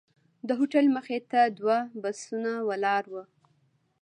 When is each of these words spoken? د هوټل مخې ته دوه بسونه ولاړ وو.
د 0.47 0.49
هوټل 0.59 0.85
مخې 0.95 1.17
ته 1.31 1.41
دوه 1.57 1.77
بسونه 2.01 2.51
ولاړ 2.69 3.03
وو. 3.13 3.23